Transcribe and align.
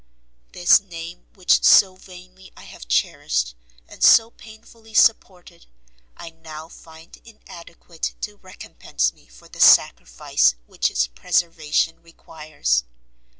This 0.51 0.79
name 0.79 1.27
which 1.35 1.63
so 1.63 1.95
vainly 1.95 2.51
I 2.57 2.63
have 2.63 2.87
cherished 2.87 3.53
and 3.87 4.03
so 4.03 4.31
painfully 4.31 4.95
supported, 4.95 5.67
I 6.17 6.31
now 6.31 6.69
find 6.69 7.21
inadequate 7.23 8.15
to 8.21 8.37
recompense 8.37 9.13
me 9.13 9.27
for 9.27 9.47
the 9.47 9.59
sacrifice 9.61 10.55
which 10.65 10.89
its 10.89 11.05
preservation 11.05 12.01
requires. 12.01 12.83